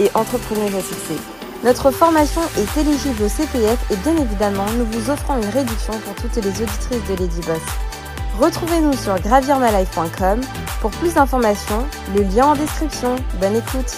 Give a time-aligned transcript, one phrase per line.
[0.00, 1.18] et entrepreneuse à.
[1.64, 6.14] Notre formation est éligible au CPF et bien évidemment, nous vous offrons une réduction pour
[6.16, 7.62] toutes les auditrices de Lady Boss.
[8.38, 10.40] Retrouvez-nous sur gravirmalife.com
[10.80, 13.16] pour plus d'informations, le lien en description.
[13.40, 13.96] Bonne écoute.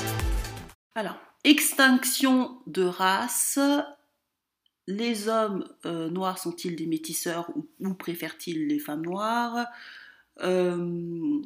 [0.94, 3.58] Alors, extinction de race.
[4.86, 7.50] Les hommes euh, noirs sont-ils des métisseurs
[7.80, 9.66] ou, préfèrent-ils les femmes noires?
[10.42, 11.40] Euh,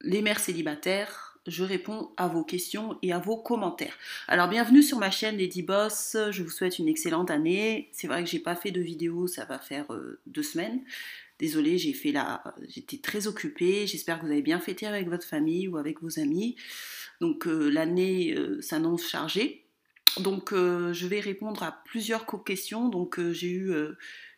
[0.00, 3.96] Les mères célibataires je réponds à vos questions et à vos commentaires.
[4.28, 7.88] Alors bienvenue sur ma chaîne Lady Boss, je vous souhaite une excellente année.
[7.92, 10.80] C'est vrai que j'ai pas fait de vidéo, ça va faire euh, deux semaines.
[11.38, 13.88] Désolée, j'ai fait la, j'étais très occupée.
[13.88, 16.54] J'espère que vous avez bien fêté avec votre famille ou avec vos amis.
[17.20, 19.64] Donc euh, l'année euh, s'annonce chargée.
[20.20, 22.90] Donc je vais répondre à plusieurs questions.
[22.90, 23.72] Donc j'ai eu,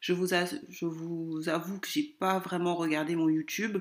[0.00, 3.78] je vous, je vous avoue que j'ai pas vraiment regardé mon YouTube.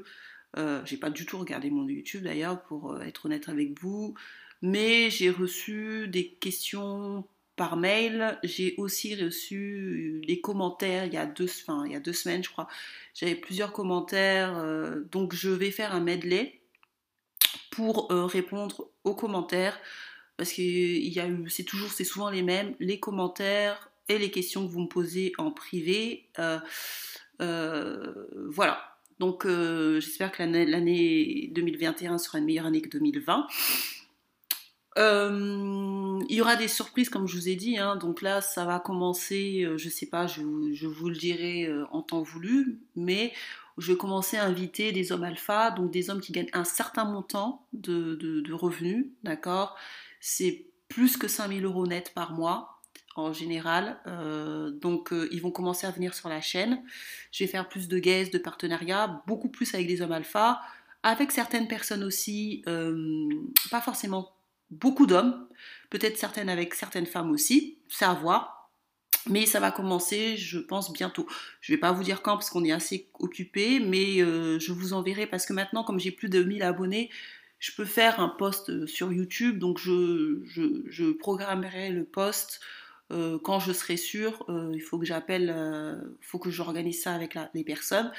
[0.58, 4.14] Euh, j'ai pas du tout regardé mon YouTube d'ailleurs, pour euh, être honnête avec vous.
[4.62, 8.40] Mais j'ai reçu des questions par mail.
[8.44, 11.50] J'ai aussi reçu des commentaires il y a deux,
[11.86, 12.68] il y a deux semaines, je crois.
[13.14, 14.58] J'avais plusieurs commentaires.
[14.58, 16.60] Euh, donc je vais faire un medley
[17.72, 19.78] pour répondre aux commentaires.
[20.38, 20.62] Parce que
[21.50, 25.34] c'est toujours, c'est souvent les mêmes, les commentaires et les questions que vous me posez
[25.38, 26.30] en privé.
[27.40, 28.93] voilà.
[29.20, 33.48] Donc euh, j'espère que l'année 2021 sera une meilleure année que 2020.
[35.00, 37.96] Euh, il y aura des surprises comme je vous ai dit, hein.
[37.96, 42.22] donc là ça va commencer, euh, je sais pas, je, vous le dirai en temps
[42.22, 43.34] voulu, mais
[43.80, 47.06] je vais commencer à inviter des hommes alpha, donc des hommes qui gagnent un certain
[47.06, 49.76] montant de, revenus, d'accord
[50.20, 52.73] C'est plus que 5000 euros net par mois,
[53.16, 54.00] en général.
[54.08, 56.82] Euh, donc euh, ils vont commencer à venir sur la chaîne.
[57.32, 60.62] Je vais faire plus de guests, de partenariats, beaucoup plus avec des hommes alpha,
[61.04, 63.30] avec certaines personnes aussi, euh,
[63.70, 64.36] pas forcément
[64.72, 65.48] beaucoup d'hommes,
[65.90, 68.72] peut-être certaines avec certaines femmes aussi, c'est à voir.
[69.30, 71.26] Mais ça va commencer, je pense, bientôt.
[71.62, 74.92] Je ne vais pas vous dire quand parce qu'on est assez occupé, mais je vous
[74.92, 77.10] enverrai parce que maintenant, comme j'ai plus de 1000 abonnés,
[77.64, 82.60] je peux faire un post sur YouTube, donc je, programmerai le post
[83.14, 87.14] euh, quand je serai sûre, euh, il faut que j'appelle, euh, faut que j'organise ça
[87.14, 88.12] avec les personnes.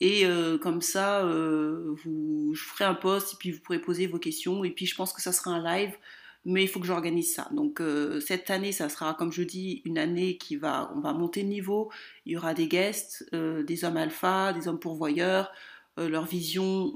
[0.00, 0.24] Et
[0.60, 4.62] comme ça, je ferai un post et puis vous pourrez poser vos questions.
[4.62, 5.96] Et puis je pense que ça sera un live,
[6.44, 7.48] mais il faut que j'organise ça.
[7.50, 7.80] Donc
[8.20, 11.48] cette année, ça sera, comme je dis, une année qui va, on va monter de
[11.48, 11.90] niveau.
[12.26, 15.50] Il y aura des guests, des hommes alpha, des hommes pourvoyeurs.
[15.96, 16.94] leur vision,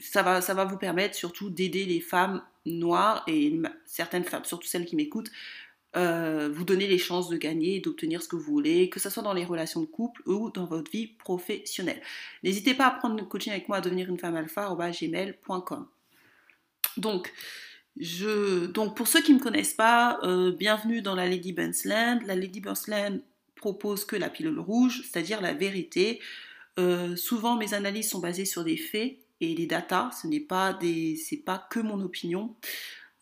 [0.00, 4.66] ça, va, ça va vous permettre surtout d'aider les femmes noires et certaines femmes, surtout
[4.66, 5.30] celles qui m'écoutent,
[5.96, 9.08] euh, vous donner les chances de gagner et d'obtenir ce que vous voulez, que ce
[9.08, 12.02] soit dans les relations de couple ou dans votre vie professionnelle.
[12.42, 15.86] N'hésitez pas à prendre une coaching avec moi à devenir une femme alpha gmail.com.
[16.98, 17.32] Donc,
[17.98, 21.54] je, donc, pour ceux qui ne me connaissent pas, euh, bienvenue dans la Lady
[21.84, 22.20] Land.
[22.26, 23.18] La Lady Land
[23.56, 26.20] propose que la pilule rouge, c'est-à-dire la vérité.
[26.78, 30.10] Euh, souvent, mes analyses sont basées sur des faits et des datas.
[30.22, 30.78] Ce n'est pas
[31.44, 32.54] pas que mon opinion.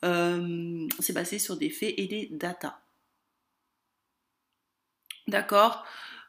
[0.07, 2.79] Euh, c'est basé sur des faits et des datas.
[5.27, 5.85] D'accord?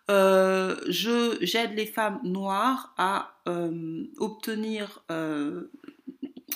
[0.09, 5.03] Euh, J'aide les femmes noires à euh, obtenir,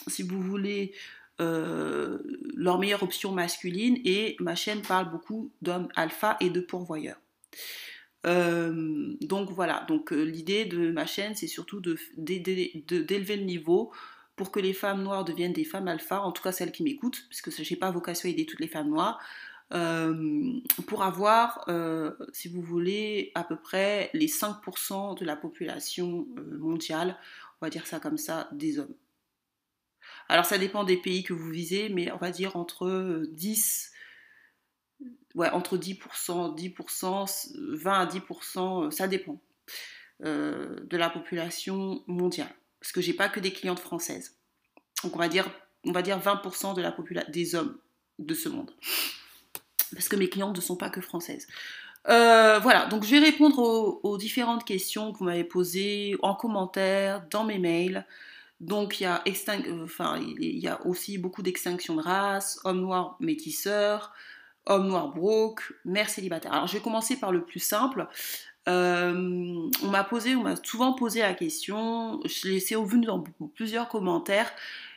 [0.08, 0.94] si vous voulez,
[1.40, 7.20] leur meilleure option masculine et ma chaîne parle beaucoup d'hommes alpha et de pourvoyeurs.
[8.24, 11.82] donc voilà, donc l'idée de ma chaîne c'est surtout
[12.16, 13.92] d'élever le niveau
[14.42, 17.28] pour que les femmes noires deviennent des femmes alpha, en tout cas celles qui m'écoutent,
[17.30, 19.20] puisque je n'ai pas vocation à aider toutes les femmes noires,
[19.72, 26.28] euh, pour avoir, euh, si vous voulez, à peu près les 5% de la population
[26.40, 27.20] euh, mondiale,
[27.62, 28.96] on va dire ça comme ça, des hommes.
[30.28, 33.92] Alors ça dépend des pays que vous visez, mais on va dire entre 10,
[35.36, 39.40] ouais, entre 10%, 10%, 20 à 10%, ça dépend
[40.22, 44.36] de la population mondiale parce que j'ai pas que des clientes françaises.
[45.04, 45.50] Donc on va dire,
[45.86, 47.78] on va dire 20% de la population des hommes
[48.20, 48.72] de ce monde.
[49.94, 51.48] Parce que mes clientes ne sont pas que françaises.
[52.10, 53.60] Euh, voilà, donc je vais répondre
[54.04, 58.06] aux, différentes questions que vous m'avez posées en commentaire, dans mes mails.
[58.60, 59.24] Donc il y a,
[59.84, 64.14] enfin, il y a aussi beaucoup d'extinction de race, hommes noirs métisseurs,
[64.66, 66.54] hommes noirs broke, mères célibataires.
[66.54, 68.08] Alors je vais commencer par le plus simple.
[68.68, 73.24] Euh, on m'a posé, on m'a souvent posé la question, je l'ai laissé au dans
[73.56, 74.52] plusieurs commentaires,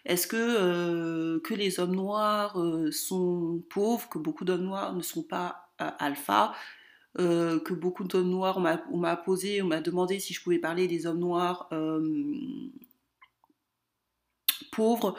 [0.04, 5.22] est-ce que, euh, les hommes noirs euh, sont pauvres, que beaucoup d'hommes noirs ne sont
[5.22, 6.54] pas alpha,
[7.16, 8.58] que beaucoup d'hommes noirs,
[8.92, 11.68] on m'a posé, on m'a demandé si je pouvais parler des hommes noirs
[14.72, 15.16] pauvres,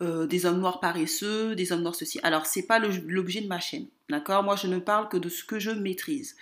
[0.00, 2.20] des hommes noirs paresseux, des hommes noirs ceci.
[2.22, 4.42] Alors c'est pas l'objet de ma chaîne, d'accord?
[4.42, 6.36] Moi je ne parle que de ce que je maîtrise.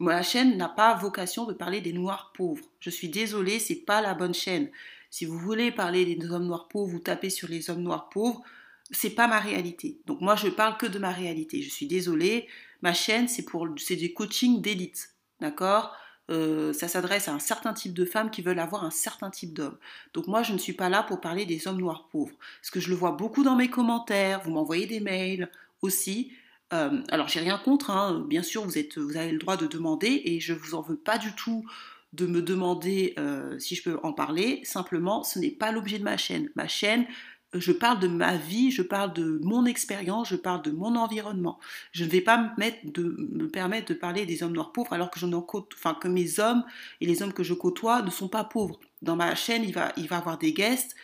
[0.00, 2.64] Ma chaîne n'a pas vocation de parler des noirs pauvres.
[2.80, 4.70] Je suis désolée, c'est pas la bonne chaîne.
[5.10, 8.42] Si vous voulez parler des hommes noirs pauvres, vous tapez sur les hommes noirs pauvres,
[8.90, 10.00] c'est pas ma réalité.
[10.06, 11.62] Donc moi je parle que de ma réalité.
[11.62, 12.46] Je suis désolée,
[12.82, 15.94] ma chaîne c'est pour c'est du coaching d'élite, d'accord?
[16.30, 19.54] Euh, ça s'adresse à un certain type de femmes qui veulent avoir un certain type
[19.54, 19.78] d'homme.
[20.12, 22.34] Donc moi, je ne suis pas là pour parler des hommes noirs pauvres.
[22.60, 25.50] Parce que je le vois beaucoup dans mes commentaires, vous m'envoyez des mails
[25.80, 26.32] aussi.
[26.72, 28.24] Euh, alors j'ai rien contre, hein.
[28.28, 28.76] bien sûr vous,
[29.16, 31.64] avez le droit de demander et je vous en veux pas du tout
[32.12, 34.60] de me demander euh, si je peux en parler.
[34.64, 36.50] Simplement, ce n'est pas l'objet de ma chaîne.
[36.56, 37.06] Ma chaîne,
[37.54, 41.58] je parle de ma vie, je parle de mon expérience, je parle de mon environnement.
[41.92, 45.10] Je ne vais pas me, de, me permettre de parler des hommes noirs pauvres alors
[45.10, 46.64] que, que mes hommes
[47.00, 48.78] et les hommes que je côtoie ne sont pas pauvres.
[49.00, 50.94] Dans ma chaîne, il va, il va avoir des guests.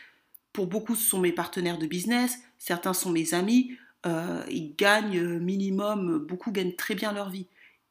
[0.52, 3.76] Pour beaucoup, ce sont mes partenaires de business, certains sont mes amis.
[4.06, 7.46] Euh, ils gagnent euh, minimum, beaucoup gagnent très bien leur vie.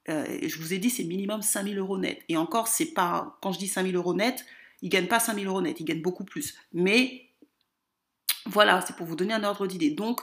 [0.10, 2.21] Euh, je vous ai dit, c'est minimum 5000 euros net.
[2.30, 4.45] Et encore, c'est pas, quand je dis 5000 euros net,
[4.81, 6.56] ils gagnent pas 5000 euros net, ils gagnent beaucoup plus.
[6.74, 7.30] Mais
[8.45, 9.92] voilà, c'est pour vous donner un ordre d'idée.
[9.92, 10.21] Donc,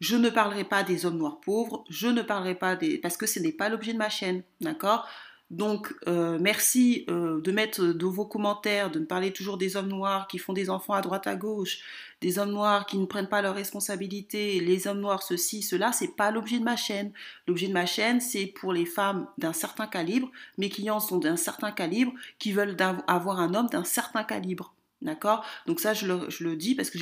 [0.00, 2.98] je ne parlerai pas des hommes noirs pauvres, je ne parlerai pas des...
[2.98, 5.06] parce que ce n'est pas l'objet de ma chaîne, d'accord?
[5.50, 9.88] Donc, euh, merci euh, de mettre dans vos commentaires, de me parler toujours des hommes
[9.88, 11.80] noirs qui font des enfants à droite à gauche,
[12.20, 16.14] des hommes noirs qui ne prennent pas leurs responsabilités, les hommes noirs ceci, cela, c'est
[16.14, 17.12] pas l'objet de ma chaîne.
[17.48, 20.30] L'objet de ma chaîne, c'est pour les femmes d'un certain calibre.
[20.56, 22.76] Mes clients sont d'un certain calibre qui veulent
[23.08, 24.72] avoir un homme d'un certain calibre.
[25.02, 25.44] D'accord?
[25.66, 26.98] Donc ça, je le, dis parce que.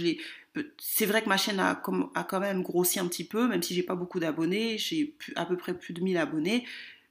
[0.79, 1.81] C'est vrai que ma chaîne a,
[2.15, 5.45] a, quand même grossi un petit peu, même si j'ai pas beaucoup d'abonnés, j'ai à
[5.45, 6.65] peu près plus de 1000 abonnés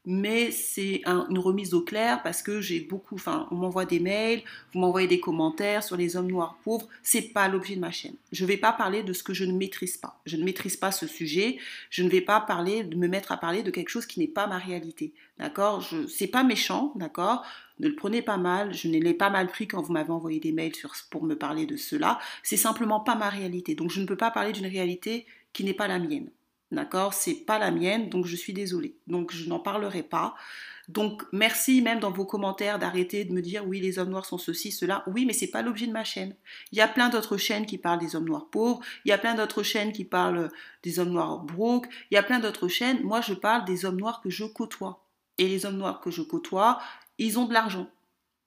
[0.09, 4.41] mais c'est une remise au clair parce que j'ai beaucoup, enfin, on m'envoie des mails,
[4.73, 8.15] vous m'envoyez des commentaires sur les hommes noirs pauvres, c'est pas l'objet de ma chaîne.
[8.31, 10.21] Je ne vais pas parler de ce que je ne maîtrise pas.
[10.25, 11.57] Je ne maîtrise pas ce sujet,
[11.89, 14.29] je ne vais pas parler, de me mettre à parler de quelque chose qui n'est
[14.29, 15.13] pas ma réalité.
[15.39, 15.81] D'accord?
[15.81, 17.43] Je, c'est pas méchant, d'accord?
[17.79, 20.39] Ne le prenez pas mal, je ne l'ai pas mal pris quand vous m'avez envoyé
[20.39, 20.71] des mails
[21.11, 22.17] pour me parler de cela.
[22.43, 23.75] C'est simplement pas ma réalité.
[23.75, 26.29] Donc je ne peux pas parler d'une réalité qui n'est pas la mienne.
[26.71, 27.13] D'accord?
[27.13, 28.97] C'est pas la mienne, donc je suis désolée.
[29.07, 30.35] Donc je n'en parlerai pas.
[30.87, 34.37] Donc merci même dans vos commentaires d'arrêter de me dire oui les hommes noirs sont
[34.37, 35.03] ceci, cela.
[35.07, 36.35] Oui, mais c'est pas l'objet de ma chaîne.
[36.71, 39.17] Il y a plein d'autres chaînes qui parlent des hommes noirs pauvres, il y a
[39.17, 40.49] plein d'autres chaînes qui parlent
[40.83, 43.01] des hommes noirs broke, il y a plein d'autres chaînes.
[43.03, 45.05] Moi je parle des hommes noirs que je côtoie.
[45.37, 46.79] Et les hommes noirs que je côtoie,
[47.17, 47.89] ils ont de l'argent.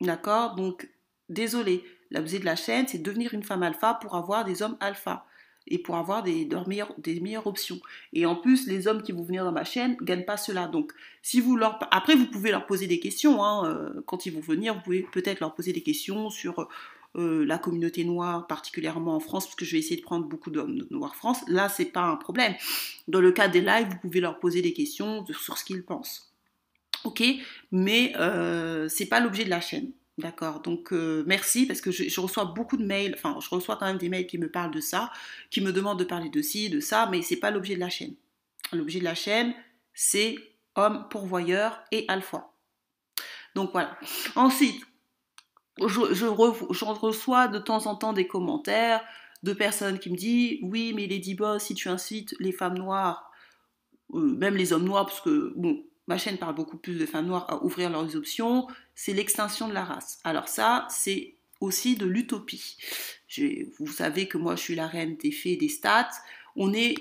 [0.00, 0.54] D'accord?
[0.54, 0.88] Donc
[1.28, 5.26] désolé, l'objet de la chaîne, c'est devenir une femme alpha pour avoir des hommes alpha
[5.66, 7.80] et pour avoir des, meilleures, options.
[8.12, 10.66] Et en plus, les hommes qui vont venir dans ma chaîne ne gagnent pas cela.
[10.66, 10.92] Donc,
[11.22, 11.78] si vous leur...
[11.90, 13.44] Après, vous pouvez leur poser des questions.
[13.44, 16.68] Hein, euh, quand ils vont venir, vous pouvez peut-être leur poser des questions sur
[17.16, 20.50] euh, la communauté noire, particulièrement en France, parce que je vais essayer de prendre beaucoup
[20.50, 21.40] d'hommes noirs France.
[21.48, 22.54] Là, c'est pas un problème.
[23.08, 26.32] Dans le cas des lives, vous pouvez leur poser des questions sur ce qu'ils pensent.
[27.04, 27.22] Ok,
[27.72, 29.90] mais euh, c'est pas l'objet de la chaîne.
[30.20, 33.86] D'accord, donc euh, merci parce que je, reçois beaucoup de mails, enfin je reçois quand
[33.86, 35.10] même des mails qui me parlent de ça,
[35.50, 37.88] qui me demandent de parler de ci, de ça, mais c'est pas l'objet de la
[37.88, 38.14] chaîne.
[38.74, 39.54] L'objet de la chaîne,
[39.94, 40.36] c'est
[40.76, 42.52] homme pourvoyeur et alpha.
[43.54, 43.96] Donc voilà.
[44.36, 44.82] Ensuite,
[45.78, 49.02] je, reçois de temps en temps des commentaires
[49.42, 53.30] de personnes qui me disent oui mais Lady Boss si tu incites les femmes noires,
[54.12, 57.26] euh, même les hommes noirs parce que bon ma chaîne parle beaucoup plus de femmes
[57.26, 60.18] noires à ouvrir leurs options, c'est l'extinction de la race.
[60.24, 62.76] Alors ça, c'est aussi de l'utopie.
[63.78, 66.10] Vous savez que moi, je suis la reine des faits, des stats.
[66.56, 66.96] On est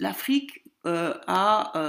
[0.00, 1.80] l'Afrique euh, à 1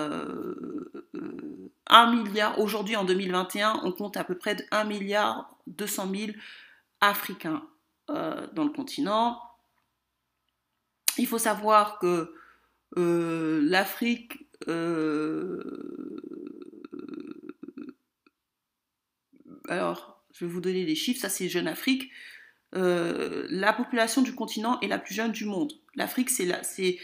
[1.14, 2.60] euh, milliard.
[2.60, 6.32] Aujourd'hui, en 2021, on compte à peu près de 1 milliard 200 000
[7.00, 7.66] Africains
[8.10, 9.40] euh, dans le continent.
[11.18, 12.34] Il faut savoir que
[12.98, 14.46] l'Afrique
[19.70, 22.12] alors je vais vous donner les chiffres, ça c'est Jeune Afrique,
[22.76, 25.74] euh, la population du continent est la plus jeune du monde.
[25.96, 26.98] L'Afrique, c'est c'est,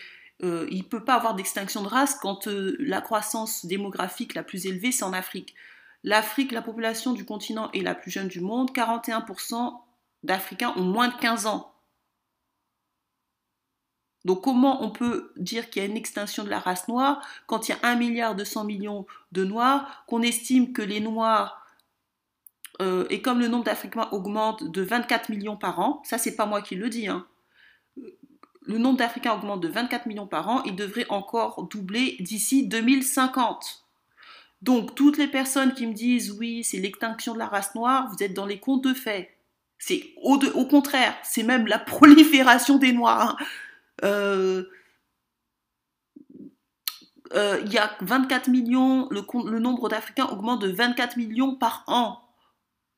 [0.44, 4.44] euh, il ne peut pas avoir d'extinction de race quand euh, la croissance démographique la
[4.44, 5.56] plus élevée, c'est en Afrique.
[6.04, 8.72] L'Afrique, la population du continent est la plus jeune du monde.
[8.72, 9.80] 41%
[10.24, 11.74] d'Africains ont moins de 15 ans.
[14.26, 17.68] Donc comment on peut dire qu'il y a une extinction de la race noire quand
[17.68, 21.61] il y a 1 milliard 200 millions de noirs, qu'on estime que les noirs,
[22.82, 26.48] euh, et comme le nombre d'Africains augmente de 24 millions par an, ça c'est pas
[26.48, 27.28] moi qui le dis, hein,
[28.66, 33.86] le nombre d'Africains augmente de 24 millions par an, il devrait encore doubler d'ici 2050.
[34.62, 38.24] Donc toutes les personnes qui me disent oui, c'est l'extinction de la race noire, vous
[38.24, 39.38] êtes dans les contes de fait.
[39.78, 43.38] C'est au, contraire, c'est même la prolifération des noirs.
[43.40, 43.46] Hein.
[44.04, 44.64] Euh,
[47.34, 52.20] euh, il y a 24 millions, le nombre d'Africains augmente de 24 millions par an.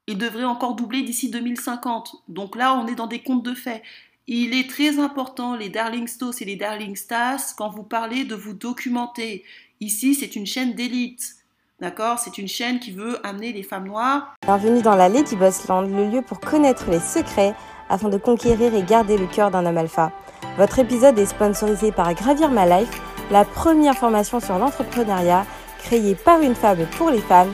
[0.05, 2.23] Il devrait encore doubler d'ici 2050.
[2.27, 3.81] Donc là, on est dans des contes de fait.
[4.27, 8.35] Il est très important, les Darling Stos et les Darling Stars, quand vous parlez de
[8.35, 9.45] vous documenter.
[9.79, 11.35] Ici, c'est une chaîne d'élite.
[11.79, 12.19] D'accord?
[12.19, 14.35] C'est une chaîne qui veut amener les femmes noires.
[14.45, 17.55] Bienvenue dans la Lady Bossland, le lieu pour connaître les secrets
[17.87, 20.11] afin de conquérir et garder le cœur d'un homme alpha.
[20.57, 25.45] Votre épisode est sponsorisé par Gravir My Life, la première formation sur l'entrepreneuriat
[25.79, 27.53] créée par une femme pour les femmes,